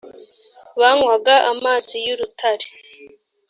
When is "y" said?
2.05-2.09